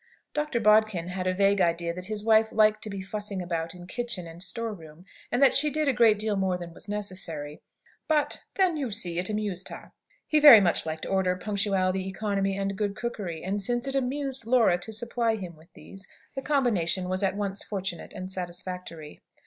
Dr. 0.33 0.59
Bodkin 0.59 1.09
had 1.09 1.27
a 1.27 1.33
vague 1.35 1.61
idea 1.61 1.93
that 1.93 2.05
his 2.05 2.23
wife 2.23 2.51
liked 2.51 2.81
to 2.83 2.89
be 2.89 3.01
fussing 3.01 3.39
about 3.39 3.75
in 3.75 3.85
kitchen 3.85 4.25
and 4.25 4.41
storeroom, 4.41 5.05
and 5.31 5.43
that 5.43 5.53
she 5.53 5.69
did 5.69 5.87
a 5.87 5.93
great 5.93 6.17
deal 6.17 6.35
more 6.35 6.57
than 6.57 6.73
was 6.73 6.89
necessary, 6.89 7.61
but, 8.07 8.43
"then, 8.55 8.77
you 8.77 8.89
see, 8.89 9.19
it 9.19 9.29
amused 9.29 9.69
her." 9.69 9.91
He 10.25 10.39
very 10.39 10.59
much 10.59 10.87
liked 10.87 11.05
order, 11.05 11.35
punctuality, 11.35 12.07
economy, 12.07 12.57
and 12.57 12.75
good 12.75 12.95
cookery; 12.95 13.43
and 13.43 13.61
since 13.61 13.85
it 13.87 13.93
"amused" 13.93 14.47
Laura 14.47 14.79
to 14.79 14.91
supply 14.91 15.35
him 15.35 15.55
with 15.55 15.71
these, 15.73 16.07
the 16.33 16.41
combination 16.41 17.07
was 17.07 17.21
at 17.21 17.35
once 17.37 17.61
fortunate 17.63 18.11
and 18.11 18.31
satisfactory. 18.31 19.21